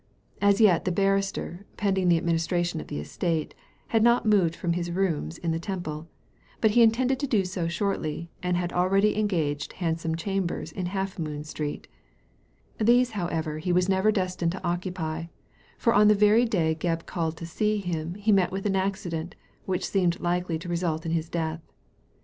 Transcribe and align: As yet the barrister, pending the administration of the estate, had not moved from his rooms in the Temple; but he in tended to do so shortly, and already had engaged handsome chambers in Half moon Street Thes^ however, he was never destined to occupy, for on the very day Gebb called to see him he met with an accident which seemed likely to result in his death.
As 0.41 0.59
yet 0.59 0.83
the 0.85 0.91
barrister, 0.91 1.67
pending 1.77 2.09
the 2.09 2.17
administration 2.17 2.81
of 2.81 2.87
the 2.87 2.99
estate, 2.99 3.53
had 3.89 4.01
not 4.01 4.25
moved 4.25 4.55
from 4.55 4.73
his 4.73 4.89
rooms 4.89 5.37
in 5.37 5.51
the 5.51 5.59
Temple; 5.59 6.07
but 6.59 6.71
he 6.71 6.81
in 6.81 6.89
tended 6.89 7.19
to 7.19 7.27
do 7.27 7.45
so 7.45 7.67
shortly, 7.67 8.31
and 8.41 8.57
already 8.73 9.09
had 9.13 9.19
engaged 9.19 9.73
handsome 9.73 10.15
chambers 10.15 10.71
in 10.71 10.87
Half 10.87 11.19
moon 11.19 11.43
Street 11.43 11.87
Thes^ 12.79 13.11
however, 13.11 13.59
he 13.59 13.71
was 13.71 13.87
never 13.87 14.11
destined 14.11 14.53
to 14.53 14.63
occupy, 14.67 15.25
for 15.77 15.93
on 15.93 16.07
the 16.07 16.15
very 16.15 16.45
day 16.45 16.73
Gebb 16.73 17.05
called 17.05 17.37
to 17.37 17.45
see 17.45 17.77
him 17.77 18.15
he 18.15 18.31
met 18.31 18.51
with 18.51 18.65
an 18.65 18.75
accident 18.75 19.35
which 19.67 19.85
seemed 19.87 20.19
likely 20.19 20.57
to 20.57 20.67
result 20.67 21.05
in 21.05 21.11
his 21.11 21.29
death. 21.29 21.61